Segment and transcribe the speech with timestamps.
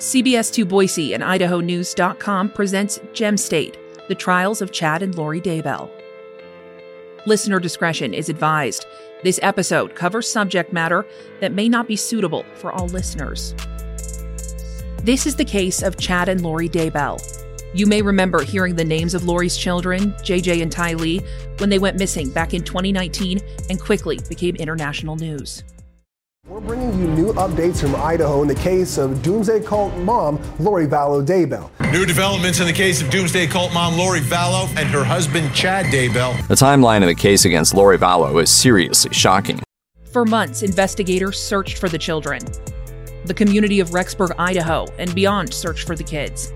[0.00, 5.88] CBS2 Boise and IdahoNews.com presents Gem State, the trials of Chad and Lori Daybell.
[7.24, 8.84] Listener discretion is advised.
[9.22, 11.06] This episode covers subject matter
[11.40, 13.54] that may not be suitable for all listeners.
[15.02, 17.18] This is the case of Chad and Lori Daybell.
[17.72, 21.26] You may remember hearing the names of Lori's children, JJ and Tylee,
[21.58, 25.64] when they went missing back in 2019 and quickly became international news.
[26.48, 30.86] We're bringing you new updates from Idaho in the case of Doomsday Cult mom Lori
[30.86, 31.68] Vallow Daybell.
[31.90, 35.86] New developments in the case of Doomsday Cult mom Lori Vallow and her husband Chad
[35.86, 36.46] Daybell.
[36.46, 39.58] The timeline of the case against Lori Vallow is seriously shocking.
[40.12, 42.40] For months, investigators searched for the children.
[43.24, 46.52] The community of Rexburg, Idaho, and beyond searched for the kids.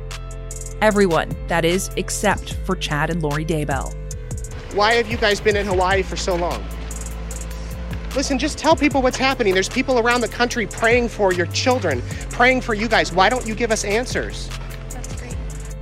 [0.81, 3.93] Everyone, that is, except for Chad and Lori Daybell.
[4.77, 6.65] Why have you guys been in Hawaii for so long?
[8.17, 9.55] Listen, just tell people what's happening.
[9.55, 13.13] There's people around the country praying for your children, praying for you guys.
[13.13, 14.49] Why don't you give us answers?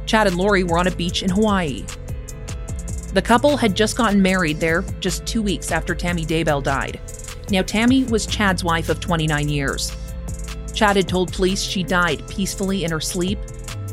[0.04, 1.84] Chad and Lori were on a beach in Hawaii.
[3.14, 7.00] The couple had just gotten married there just two weeks after Tammy Daybell died.
[7.50, 9.96] Now, Tammy was Chad's wife of 29 years.
[10.74, 13.38] Chad had told police she died peacefully in her sleep.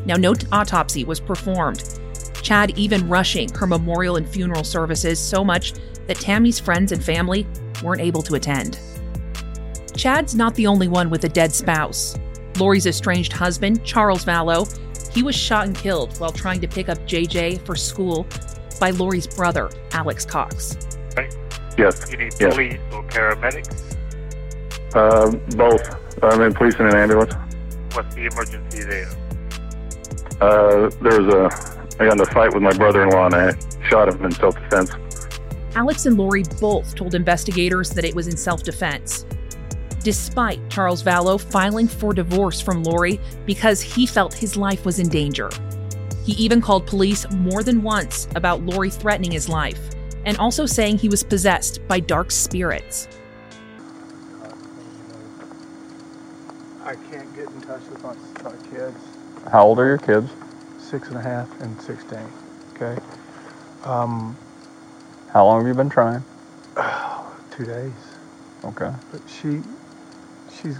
[0.05, 1.99] Now, no autopsy was performed.
[2.41, 5.73] Chad even rushing her memorial and funeral services so much
[6.07, 7.47] that Tammy's friends and family
[7.81, 8.79] weren't able to attend.
[9.95, 12.17] Chad's not the only one with a dead spouse.
[12.57, 14.65] Lori's estranged husband, Charles Vallow,
[15.15, 18.27] he was shot and killed while trying to pick up JJ for school
[18.81, 20.77] by Lori's brother, Alex Cox.
[21.77, 22.11] Yes.
[22.11, 22.53] You need yes.
[22.53, 23.95] police or paramedics?
[24.93, 25.95] Uh, both.
[26.21, 27.33] I'm in police and an ambulance.
[27.93, 29.09] What's the emergency there?
[30.41, 34.09] Uh, there was a, I got in a fight with my brother-in-law and I shot
[34.09, 34.91] him in self-defense.
[35.75, 39.25] Alex and Lori both told investigators that it was in self defense.
[40.03, 45.09] Despite Charles Vallow filing for divorce from Lori because he felt his life was in
[45.09, 45.49] danger.
[46.23, 49.79] He even called police more than once about Lori threatening his life
[50.25, 53.07] and also saying he was possessed by dark spirits.
[56.83, 58.97] I can't get in touch with my, my kids.
[59.51, 60.31] How old are your kids?
[60.79, 62.19] Six and a half and 16.
[62.75, 63.01] Okay.
[63.83, 64.37] Um,
[65.35, 66.23] How long have you been trying?
[67.51, 67.91] two days.
[68.63, 68.89] Okay.
[69.11, 69.61] But she,
[70.49, 70.77] she's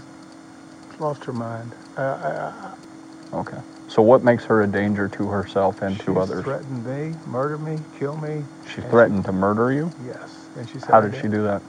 [0.98, 1.72] lost her mind.
[1.94, 3.58] Uh, I, I, Okay.
[3.86, 6.38] So what makes her a danger to herself and to others?
[6.38, 8.42] She threatened me, murder me, kill me.
[8.66, 9.92] She and threatened to murder you?
[10.06, 10.48] Yes.
[10.56, 10.88] And she said.
[10.90, 11.60] How did did- she do that?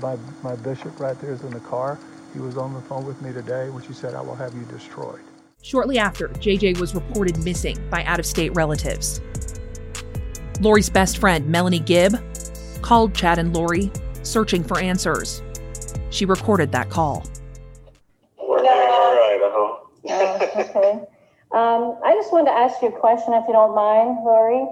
[0.00, 1.98] My, my bishop right there is in the car.
[2.32, 4.62] He was on the phone with me today when she said, I will have you
[4.66, 5.18] destroyed.
[5.62, 9.20] Shortly after, JJ was reported missing by out of state relatives.
[10.60, 12.16] Lori's best friend, Melanie Gibb,
[12.82, 13.90] called Chad and Lori,
[14.22, 15.42] searching for answers.
[16.10, 17.26] She recorded that call.
[20.04, 21.00] Okay.
[21.52, 24.68] Um, I just wanted to ask you a question, if you don't mind, Lori.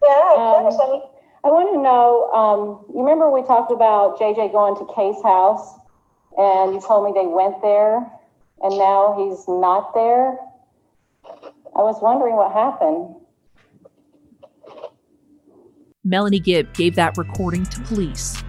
[0.00, 0.78] Yeah, Um, of course.
[0.80, 1.02] I mean,
[1.42, 5.74] I want to know, um, you remember we talked about JJ going to Kay's house,
[6.38, 8.06] and you told me they went there,
[8.62, 10.38] and now he's not there?
[11.74, 13.10] I was wondering what happened.
[16.04, 18.42] Melanie Gibb gave that recording to police.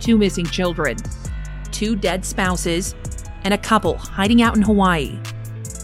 [0.00, 0.96] Two missing children,
[1.70, 2.96] two dead spouses,
[3.44, 5.16] and a couple hiding out in Hawaii,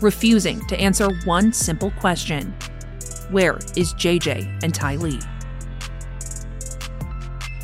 [0.03, 2.53] refusing to answer one simple question
[3.31, 5.25] Where is JJ and Tylee?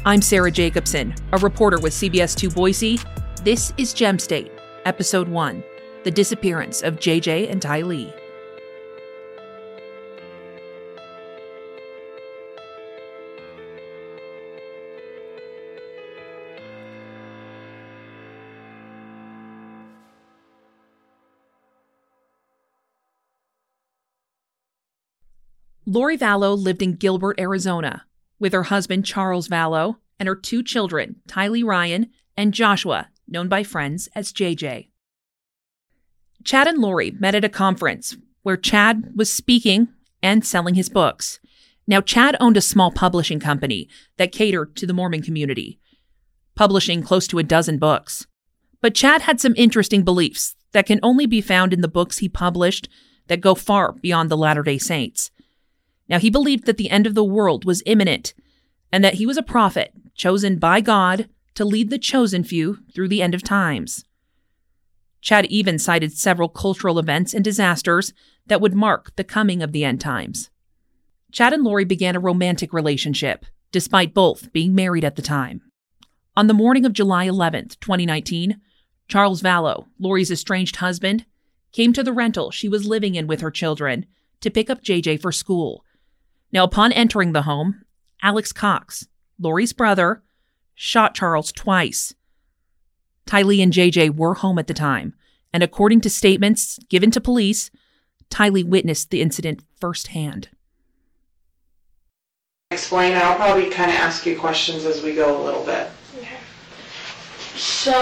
[0.05, 3.01] I'm Sarah Jacobson, a reporter with CBS 2 Boise.
[3.43, 4.53] This is Gem State,
[4.85, 5.65] Episode 1
[6.05, 8.22] The Disappearance of JJ and Tylee.
[25.93, 28.07] Lori Vallow lived in Gilbert, Arizona,
[28.39, 33.63] with her husband Charles Vallow and her two children, Tylee Ryan and Joshua, known by
[33.63, 34.89] friends as JJ.
[36.45, 39.89] Chad and Lori met at a conference where Chad was speaking
[40.23, 41.41] and selling his books.
[41.87, 43.87] Now, Chad owned a small publishing company
[44.17, 45.79] that catered to the Mormon community,
[46.55, 48.27] publishing close to a dozen books.
[48.81, 52.31] But Chad had some interesting beliefs that can only be found in the books he
[52.31, 52.89] published
[53.27, 55.31] that go far beyond the Latter day Saints.
[56.09, 58.35] Now, he believed that the end of the world was imminent
[58.93, 63.09] and that he was a prophet chosen by God to lead the chosen few through
[63.09, 64.05] the end of times.
[65.21, 68.13] Chad even cited several cultural events and disasters
[68.47, 70.51] that would mark the coming of the end times.
[71.31, 75.63] Chad and Lori began a romantic relationship, despite both being married at the time.
[76.37, 78.61] On the morning of July 11th, 2019,
[79.07, 81.25] Charles Vallow, Lori's estranged husband,
[81.73, 84.07] came to the rental she was living in with her children
[84.41, 85.85] to pick up JJ for school.
[86.53, 87.83] Now, upon entering the home,
[88.23, 89.09] Alex Cox,
[89.41, 90.23] Lori's brother,
[90.75, 92.15] shot Charles twice.
[93.27, 95.15] Tylee and JJ were home at the time,
[95.53, 97.71] and according to statements given to police,
[98.31, 100.51] Tylee witnessed the incident firsthand.
[102.71, 105.89] Explain, I'll probably kind of ask you questions as we go a little bit.
[107.55, 107.93] So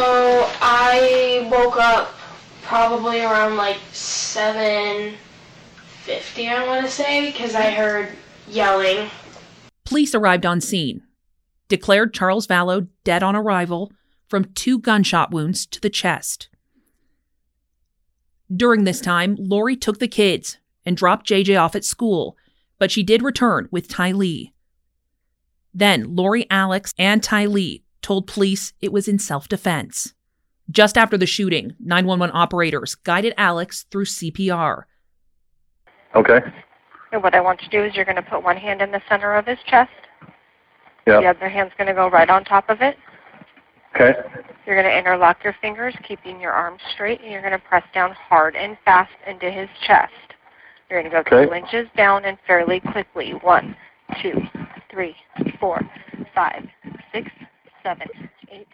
[0.61, 2.15] I woke up
[2.63, 8.09] probably around like 7.50, I want to say, because I heard
[8.51, 9.11] yelling.
[9.85, 11.03] Police arrived on scene,
[11.69, 13.93] declared Charles Vallow dead on arrival
[14.29, 16.49] from two gunshot wounds to the chest.
[18.55, 22.37] During this time, Lori took the kids and dropped JJ off at school,
[22.79, 24.53] but she did return with Tylee.
[25.73, 30.15] Then Lori, Alex, and Tylee told police it was in self defense.
[30.71, 34.85] Just after the shooting, 911 operators guided Alex through CPR.
[36.15, 36.41] Okay.
[37.13, 38.91] And what I want you to do is you're going to put one hand in
[38.93, 39.91] the center of his chest.
[41.07, 41.21] Yeah.
[41.21, 42.97] The other hand's going to go right on top of it.
[43.95, 44.13] Okay.
[44.67, 47.83] You're going to interlock your fingers, keeping your arms straight, and you're going to press
[47.93, 50.13] down hard and fast into his chest.
[50.89, 51.47] You're going to go Okay.
[51.49, 53.33] two inches down and fairly quickly.
[53.43, 53.75] One,
[54.23, 54.35] two,
[54.93, 55.17] three,
[55.59, 55.81] four,
[56.35, 56.63] five,
[57.13, 57.29] six,
[57.83, 58.07] seven,
[58.53, 58.69] eight,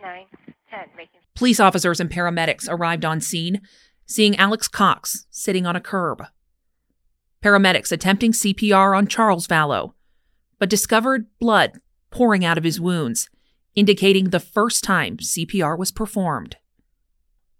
[0.00, 0.26] nine,
[0.70, 0.86] ten.
[0.96, 3.60] Making Police officers and paramedics arrived on scene,
[4.06, 6.22] seeing Alex Cox sitting on a curb.
[7.42, 9.94] Paramedics attempting CPR on Charles Vallow,
[10.58, 13.30] but discovered blood pouring out of his wounds,
[13.74, 16.56] indicating the first time CPR was performed.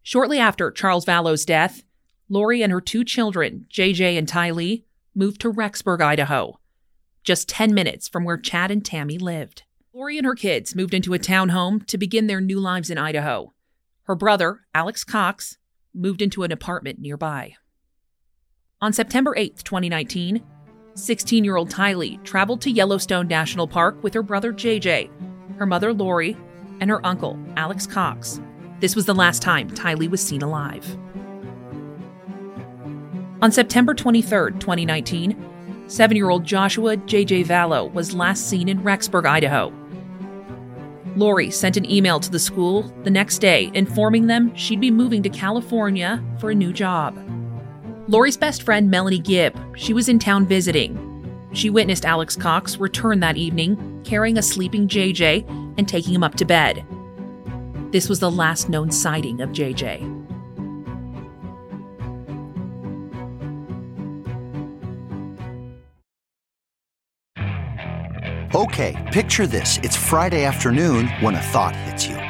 [0.03, 1.82] Shortly after Charles Vallow's death,
[2.29, 4.85] Lori and her two children, JJ and Tylee,
[5.15, 6.61] moved to Rexburg, Idaho,
[7.25, 9.62] just 10 minutes from where Chad and Tammy lived.
[9.94, 13.55] Lori and her kids moved into a townhome to begin their new lives in Idaho.
[14.03, 15.56] Her brother, Alex Cox,
[15.94, 17.55] moved into an apartment nearby.
[18.82, 20.43] On September 8, 2019,
[20.94, 25.11] 16 year old Tylee traveled to Yellowstone National Park with her brother JJ,
[25.59, 26.35] her mother Lori,
[26.81, 28.41] and her uncle, Alex Cox.
[28.81, 30.97] This was the last time Tylee was seen alive.
[33.43, 37.44] On September 23, 2019, seven year old Joshua J.J.
[37.44, 39.71] Vallow was last seen in Rexburg, Idaho.
[41.17, 45.23] Lori sent an email to the school the next day informing them she'd be moving
[45.23, 47.19] to California for a new job.
[48.11, 50.99] Lori's best friend, Melanie Gibb, she was in town visiting.
[51.52, 55.49] She witnessed Alex Cox return that evening carrying a sleeping JJ
[55.79, 56.85] and taking him up to bed.
[57.93, 60.02] This was the last known sighting of JJ.
[68.52, 69.79] Okay, picture this.
[69.85, 72.29] It's Friday afternoon when a thought hits you.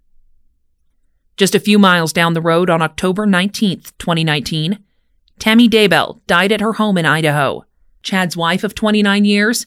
[1.37, 4.77] Just a few miles down the road on October 19th, 2019,
[5.39, 7.65] Tammy Daybell died at her home in Idaho.
[8.03, 9.65] Chad's wife of 29 years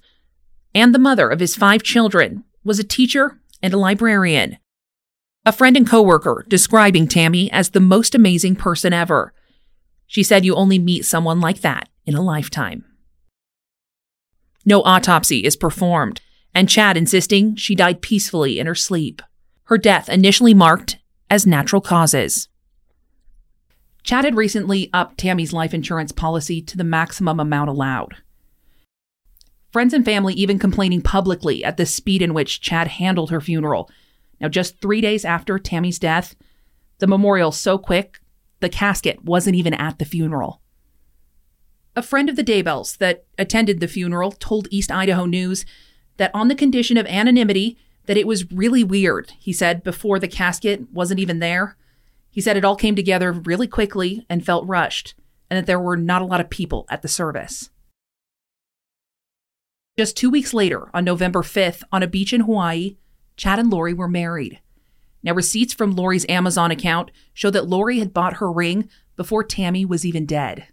[0.75, 4.59] and the mother of his five children was a teacher and a librarian.
[5.47, 9.33] A friend and coworker describing Tammy as the most amazing person ever.
[10.07, 12.85] She said you only meet someone like that in a lifetime.
[14.65, 16.21] No autopsy is performed,
[16.55, 19.23] and Chad insisting she died peacefully in her sleep.
[19.65, 20.99] Her death initially marked
[21.31, 22.49] as natural causes.
[24.03, 28.17] Chad had recently upped Tammy's life insurance policy to the maximum amount allowed.
[29.73, 33.91] Friends and family even complaining publicly at the speed in which Chad handled her funeral.
[34.41, 36.37] Now, just three days after Tammy's death,
[36.99, 38.21] the memorial so quick,
[38.61, 40.61] the casket wasn't even at the funeral.
[41.97, 45.65] A friend of the Daybells that attended the funeral told East Idaho News
[46.19, 50.29] that on the condition of anonymity, that it was really weird, he said, before the
[50.29, 51.77] casket wasn't even there.
[52.31, 55.15] He said it all came together really quickly and felt rushed,
[55.49, 57.71] and that there were not a lot of people at the service.
[59.97, 62.97] Just two weeks later, on November 5th, on a beach in Hawaii,
[63.37, 64.61] Chad and Lori were married.
[65.23, 69.85] Now, receipts from Lori's Amazon account show that Lori had bought her ring before Tammy
[69.85, 70.67] was even dead.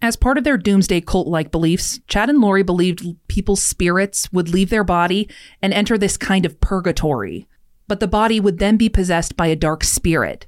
[0.00, 4.48] As part of their doomsday cult like beliefs, Chad and Lori believed people's spirits would
[4.48, 5.28] leave their body
[5.60, 7.48] and enter this kind of purgatory,
[7.88, 10.46] but the body would then be possessed by a dark spirit.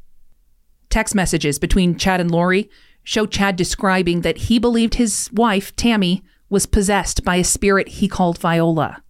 [0.88, 2.70] Text messages between Chad and Lori
[3.02, 8.08] show Chad describing that he believed his wife, Tammy, was possessed by a spirit he
[8.08, 9.02] called Viola.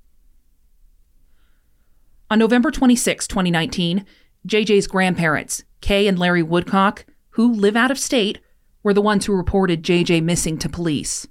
[2.30, 4.06] On November 26, 2019,
[4.46, 8.38] JJ's grandparents, Kay and Larry Woodcock, who live out of state,
[8.82, 11.26] were the ones who reported JJ missing to police.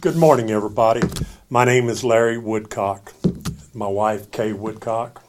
[0.00, 1.00] Good morning, everybody.
[1.48, 3.14] My name is Larry Woodcock,
[3.72, 5.24] my wife, Kay Woodcock,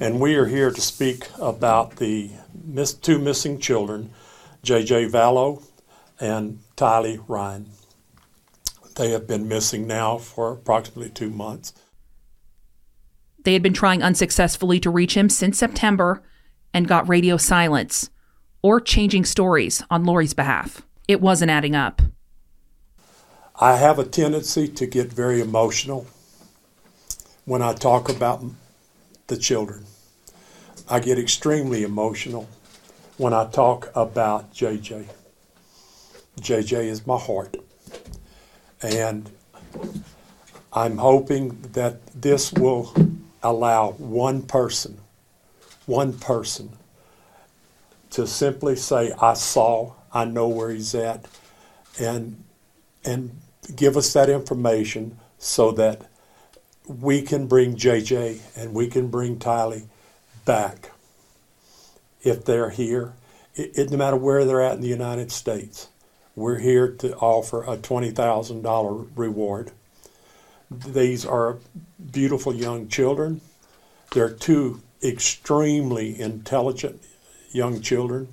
[0.00, 2.30] and we are here to speak about the
[2.64, 4.10] miss, two missing children,
[4.62, 5.64] JJ Vallow
[6.20, 7.66] and Tylee Ryan.
[8.94, 11.72] They have been missing now for approximately two months.
[13.42, 16.22] They had been trying unsuccessfully to reach him since September
[16.72, 18.10] and got radio silence
[18.62, 20.82] or changing stories on Lori's behalf.
[21.08, 22.02] It wasn't adding up.
[23.60, 26.06] I have a tendency to get very emotional
[27.44, 28.42] when I talk about
[29.26, 29.84] the children.
[30.88, 32.48] I get extremely emotional
[33.16, 35.06] when I talk about JJ.
[36.40, 37.56] JJ is my heart.
[38.82, 39.30] And
[40.72, 42.94] I'm hoping that this will
[43.42, 44.98] allow one person,
[45.86, 46.70] one person,
[48.10, 51.26] to simply say, I saw, I know where he's at,
[51.98, 52.42] and,
[53.04, 53.40] and
[53.74, 56.02] give us that information so that
[56.86, 59.86] we can bring JJ and we can bring Tylee
[60.44, 60.90] back
[62.22, 63.14] if they're here,
[63.54, 65.88] it, it, no matter where they're at in the United States.
[66.34, 69.72] We're here to offer a $20,000 reward.
[70.70, 71.58] These are
[72.10, 73.40] beautiful young children.
[74.12, 77.02] They're two extremely intelligent
[77.50, 78.28] young children,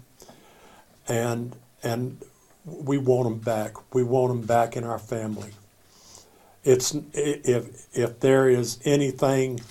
[1.07, 2.17] and and
[2.65, 3.93] we want them back.
[3.93, 5.51] We want them back in our family.
[6.63, 9.61] It's if if there is anything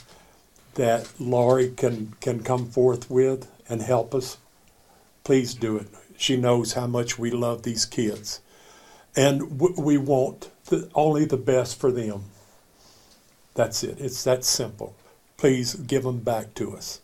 [0.75, 4.39] that Lori can can come forth with and help us,
[5.25, 5.89] please do it.
[6.17, 8.41] She knows how much we love these kids,
[9.15, 12.25] and we want the, only the best for them.
[13.55, 13.99] That's it.
[14.01, 14.95] It's that simple.
[15.37, 17.01] Please give them back to us.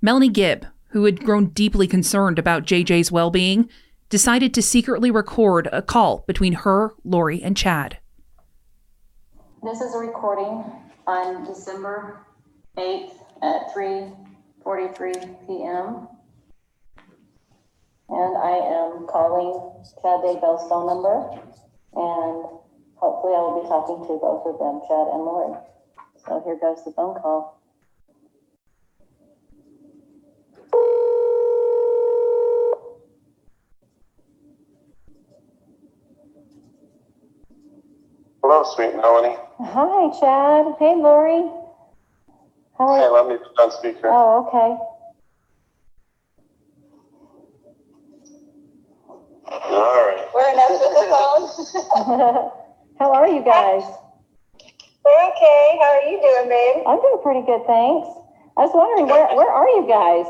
[0.00, 0.66] Melanie Gibb,
[0.96, 3.68] who had grown deeply concerned about JJ's well being,
[4.08, 7.98] decided to secretly record a call between her, Lori, and Chad.
[9.62, 10.64] This is a recording
[11.06, 12.24] on December
[12.78, 13.12] 8th
[13.42, 16.08] at 3:43 p.m.
[18.08, 21.28] And I am calling Chad Daybell's phone number,
[21.92, 22.58] and
[22.94, 25.58] hopefully I will be talking to both of them, Chad and Lori.
[26.26, 27.55] So here goes the phone call.
[38.48, 39.34] Hello, sweet Melanie.
[39.58, 40.76] Hi, Chad.
[40.78, 41.50] Hey, Lori.
[42.78, 44.06] How are hey, let me put on speaker.
[44.06, 44.78] Oh, okay.
[49.50, 50.28] All right.
[50.32, 52.52] We're enough with the phone.
[53.00, 53.82] How are you guys?
[55.04, 55.78] We're okay.
[55.82, 56.84] How are you doing, babe?
[56.86, 58.06] I'm doing pretty good, thanks.
[58.56, 60.26] I was wondering where where are you guys?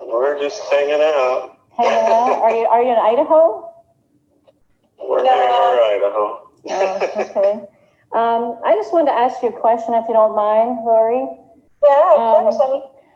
[0.00, 1.58] We're just hanging out.
[1.76, 2.40] Hanging out?
[2.40, 3.74] Are you are you in Idaho?
[5.06, 5.32] We're no.
[5.34, 6.47] in Idaho.
[6.70, 7.52] Oh, okay.
[8.12, 11.28] Um, I just wanted to ask you a question, if you don't mind, Lori.
[11.84, 12.56] Yeah, of um, course.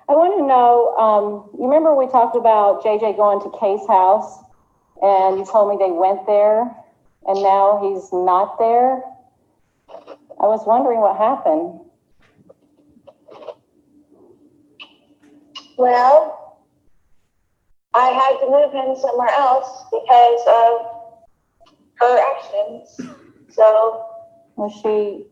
[0.08, 0.94] I, I want to know.
[0.96, 4.38] Um, you remember we talked about JJ going to Kay's house,
[5.00, 6.68] and you told me they went there,
[7.26, 9.02] and now he's not there.
[10.40, 11.80] I was wondering what happened.
[15.78, 16.42] Well,
[17.94, 20.92] I had to move him somewhere else because of
[21.96, 23.00] her actions.
[23.52, 24.06] So
[24.56, 25.26] was she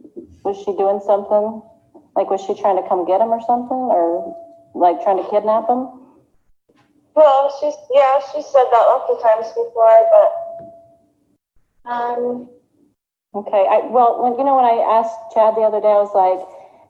[0.45, 1.63] was she doing something?
[2.17, 4.37] Like was she trying to come get him or something, or
[4.75, 5.89] like trying to kidnap him?
[7.15, 10.31] Well, she's yeah, she said that lots of times before, but
[11.91, 12.49] um,
[13.35, 13.65] Okay.
[13.71, 16.43] I, well, when, you know, when I asked Chad the other day, I was like,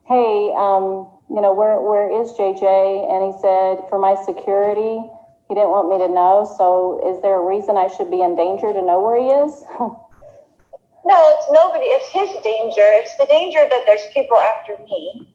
[0.09, 5.05] "Hey, um, you know, where where is JJ?" And he said, "For my security,
[5.47, 6.49] he didn't want me to know.
[6.57, 9.63] So, is there a reason I should be in danger to know where he is?"
[11.05, 11.85] No, it's nobody.
[11.85, 12.85] It's his danger.
[13.01, 15.33] It's the danger that there's people after me.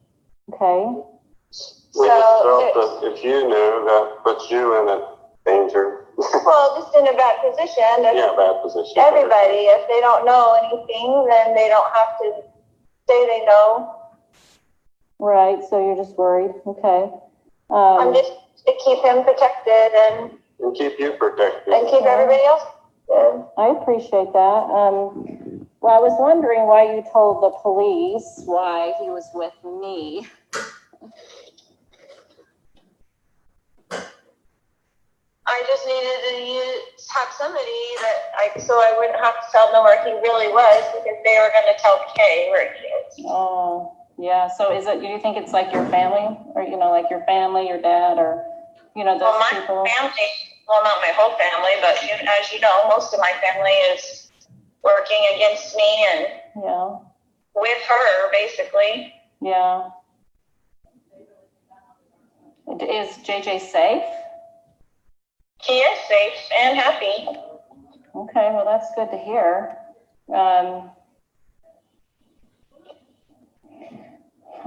[0.53, 0.85] okay.
[0.87, 6.05] We So, just felt it- that if you knew, that puts you in a danger.
[6.45, 8.05] well, just in a bad position.
[8.05, 8.93] If Yeah, bad position.
[8.97, 12.43] Everybody, if they don't know anything, then they don't have to
[13.09, 13.93] say they know.
[15.19, 15.63] Right.
[15.69, 16.51] So you're just worried.
[16.65, 17.09] Okay.
[17.69, 18.31] I'm Um, just
[18.65, 21.73] to keep him protected and, And keep you protected.
[21.73, 22.63] and keep everybody else
[23.07, 23.43] good.
[23.57, 24.63] I appreciate that.
[24.69, 30.27] Um, well, I was wondering why you told the police why he was with me.
[35.49, 39.71] I just needed to use, have somebody that I, so I wouldn't have to tell
[39.71, 43.25] them where he really was because they were going to tell Kay where he is.
[43.31, 44.49] Oh, yeah.
[44.49, 44.99] So is it?
[44.99, 48.17] Do you think it's like your family, or you know, like your family, your dad,
[48.17, 48.43] or
[48.95, 49.85] you know, those Well, my people?
[49.87, 50.27] family,
[50.67, 54.26] well, not my whole family, but as you know, most of my family is
[54.83, 56.27] working against me and
[56.63, 56.97] Yeah.
[57.55, 59.13] with her, basically.
[59.41, 59.89] Yeah.
[62.79, 64.03] Is JJ safe?
[65.63, 67.27] He is safe and happy.
[68.15, 69.77] Okay, well, that's good to hear.
[70.33, 70.91] Um,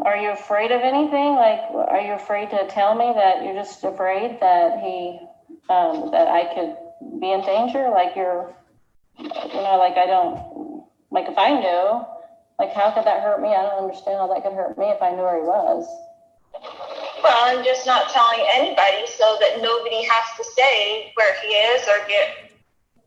[0.04, 1.34] are you afraid of anything?
[1.34, 5.18] Like, are you afraid to tell me that you're just afraid that he,
[5.68, 6.76] um, that I could
[7.20, 7.90] be in danger?
[7.90, 8.54] Like, you're,
[9.20, 12.04] you know, like I don't, like if I knew,
[12.58, 13.48] like how could that hurt me?
[13.48, 15.86] I don't understand how that could hurt me if I knew where he was.
[17.22, 21.86] Well, I'm just not telling anybody so that nobody has to say where he is
[21.88, 22.50] or get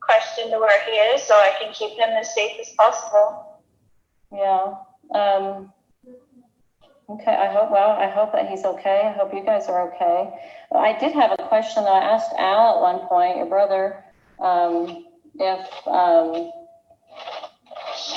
[0.02, 3.62] questioned to where he is so I can keep him as safe as possible.
[4.32, 4.76] Yeah.
[5.14, 5.74] Um,
[7.10, 7.36] okay.
[7.36, 7.72] I hope.
[7.72, 9.02] Well, I hope that he's okay.
[9.06, 10.34] I hope you guys are okay.
[10.72, 14.04] I did have a question that I asked Al at one point, your brother,
[14.40, 16.52] um, if um,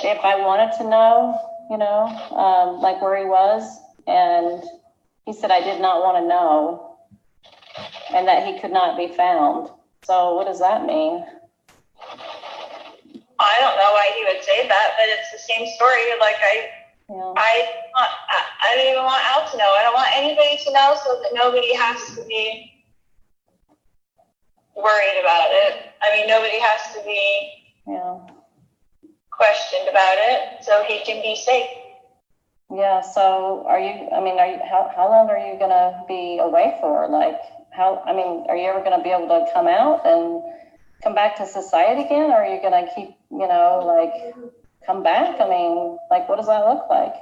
[0.04, 1.38] if I wanted to know,
[1.70, 3.62] you know, um, like where he was,
[4.06, 4.62] and
[5.24, 6.98] he said I did not want to know,
[8.14, 9.70] and that he could not be found.
[10.04, 11.24] So what does that mean?
[13.38, 16.00] I don't know why he would say that, but it's the same story.
[16.20, 16.68] Like I,
[17.10, 18.06] I, I,
[18.62, 19.74] I don't even want Al to know.
[19.74, 22.75] I don't want anybody to know, so that nobody has to be
[24.76, 25.90] worried about it.
[26.02, 28.18] I mean, nobody has to be Yeah.
[29.30, 31.68] questioned about it, so he can be safe.
[32.70, 36.38] Yeah, so are you, I mean, are you, how, how long are you gonna be
[36.38, 37.08] away for?
[37.08, 40.42] Like, how, I mean, are you ever gonna be able to come out and
[41.02, 42.30] come back to society again?
[42.30, 44.34] Or are you gonna keep, you know, like,
[44.84, 45.40] come back?
[45.40, 47.14] I mean, like, what does that look like?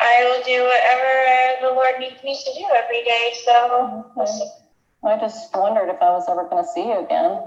[0.00, 3.32] I will do whatever the Lord needs me to do every day.
[3.44, 4.48] So see.
[5.02, 7.40] I just wondered if I was ever gonna see you again.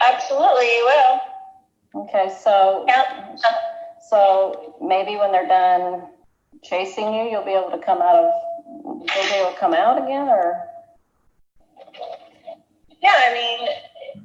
[0.00, 2.02] absolutely, you will.
[2.02, 2.86] Okay, so,
[4.10, 6.08] so maybe when they're done
[6.62, 8.30] chasing you, you'll be able to come out of,
[8.84, 10.68] you'll be able come out again, or?
[13.00, 13.68] Yeah, I mean,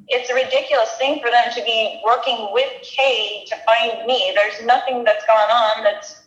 [0.08, 4.34] it's a ridiculous thing for them to be working with Kay to find me.
[4.36, 6.24] There's nothing that's gone on that's,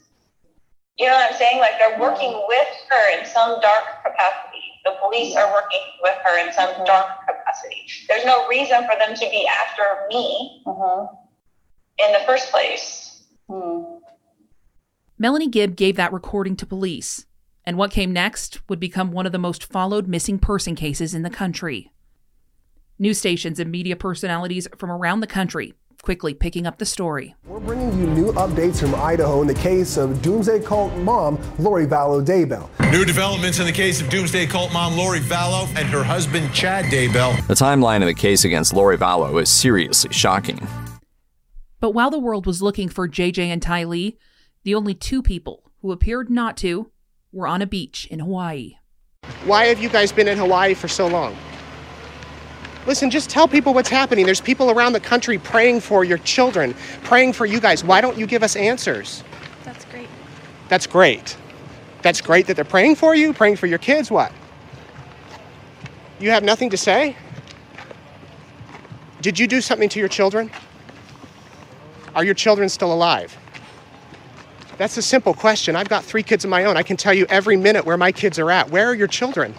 [0.98, 1.58] you know what I'm saying?
[1.58, 4.49] Like they're working with her in some dark capacity.
[4.84, 7.86] The police are working with her in some dark capacity.
[8.08, 11.06] There's no reason for them to be after me Uh-huh.
[11.98, 13.24] in the first place.
[13.48, 13.98] Hmm.
[15.18, 17.26] Melanie Gibb gave that recording to police,
[17.64, 21.22] and what came next would become one of the most followed missing person cases in
[21.22, 21.92] the country.
[22.98, 27.34] News stations and media personalities from around the country quickly picking up the story.
[27.46, 31.86] We're bringing you new updates from Idaho in the case of Doomsday Cult mom Lori
[31.86, 32.68] Vallow Daybell.
[32.90, 36.86] New developments in the case of Doomsday Cult mom Lori Vallow and her husband Chad
[36.86, 37.46] Daybell.
[37.46, 40.66] The timeline of the case against Lori Vallow is seriously shocking.
[41.80, 44.16] But while the world was looking for JJ and Tylee,
[44.64, 46.90] the only two people who appeared not to
[47.32, 48.76] were on a beach in Hawaii.
[49.44, 51.36] Why have you guys been in Hawaii for so long?
[52.86, 54.24] Listen, just tell people what's happening.
[54.24, 57.84] There's people around the country praying for your children, praying for you guys.
[57.84, 59.22] Why don't you give us answers?
[59.64, 60.08] That's great.
[60.68, 61.36] That's great.
[62.02, 64.10] That's great that they're praying for you, praying for your kids.
[64.10, 64.32] What?
[66.18, 67.16] You have nothing to say?
[69.20, 70.50] Did you do something to your children?
[72.14, 73.36] Are your children still alive?
[74.78, 75.76] That's a simple question.
[75.76, 76.78] I've got three kids of my own.
[76.78, 78.70] I can tell you every minute where my kids are at.
[78.70, 79.54] Where are your children?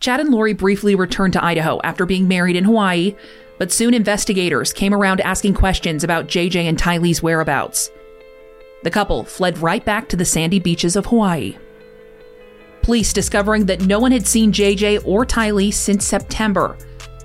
[0.00, 3.14] Chad and Lori briefly returned to Idaho after being married in Hawaii,
[3.58, 7.90] But soon investigators came around asking questions about JJ and Tylee's whereabouts.
[8.82, 11.58] The couple fled right back to the sandy beaches of Hawaii.
[12.80, 16.78] Police discovering that no one had seen JJ or Tylee since September,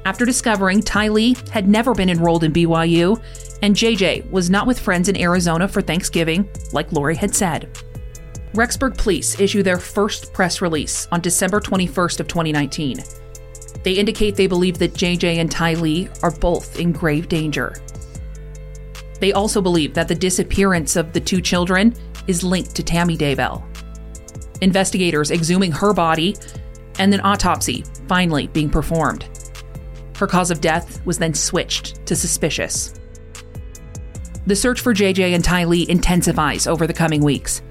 [0.03, 3.21] after discovering Tylee had never been enrolled in BYU
[3.61, 7.69] and JJ was not with friends in Arizona for Thanksgiving, like Lori had said.
[8.56, 13.04] Rexburg police issue their first press release on December 21st of 2019.
[13.84, 17.76] They indicate they believe that JJ and Tylee are both in grave danger.
[19.20, 21.94] They also believe that the disappearance of the two children
[22.28, 23.63] is linked to Tammy Daybell.
[24.62, 26.36] Investigators exhuming her body
[26.98, 29.28] and an autopsy finally being performed.
[30.18, 32.94] Her cause of death was then switched to suspicious.
[34.48, 37.62] The search for JJ and Tylee intensifies over the coming weeks.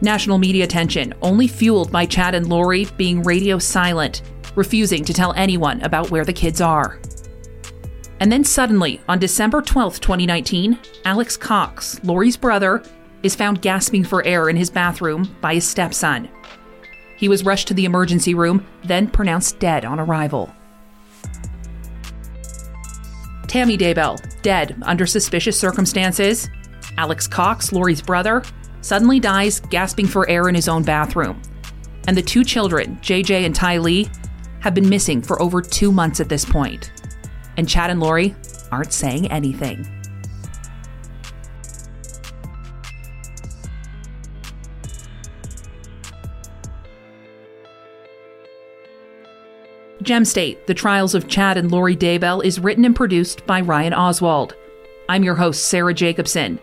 [0.00, 4.22] National media attention only fueled by Chad and Lori being radio silent,
[4.54, 6.98] refusing to tell anyone about where the kids are.
[8.20, 12.82] And then suddenly, on December 12, 2019, Alex Cox, Lori's brother,
[13.22, 16.28] is found gasping for air in his bathroom by his stepson.
[17.16, 20.54] He was rushed to the emergency room, then pronounced dead on arrival.
[23.46, 26.50] Tammy Daybell, dead under suspicious circumstances.
[26.98, 28.42] Alex Cox, Lori's brother,
[28.84, 31.40] suddenly dies gasping for air in his own bathroom.
[32.06, 34.14] And the two children, JJ and Tylee,
[34.60, 36.92] have been missing for over two months at this point.
[37.56, 38.36] And Chad and Lori
[38.70, 39.88] aren't saying anything.
[50.02, 53.94] Gem State, The Trials of Chad and Lori Daybell is written and produced by Ryan
[53.94, 54.54] Oswald.
[55.08, 56.60] I'm your host, Sarah Jacobson.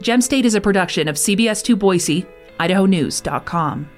[0.00, 2.26] Gem State is a production of CBS2 Boise,
[2.60, 3.97] IdahoNews.com.